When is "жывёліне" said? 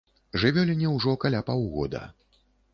0.43-0.87